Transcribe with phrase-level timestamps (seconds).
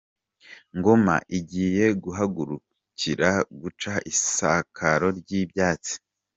[0.77, 3.29] Ngoma igiye guhagurukira
[3.61, 5.93] guca isakaro ry’ibyatsi